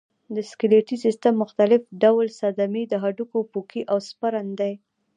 د 0.35 0.37
سکلیټي 0.49 0.95
سیستم 1.05 1.33
مختلف 1.43 1.81
ډول 2.03 2.27
صدمې 2.39 2.83
د 2.87 2.93
هډوکو 3.03 3.39
پوکی 3.51 3.81
او 3.91 3.97
سپرن 4.09 4.47
دی. 4.59 4.73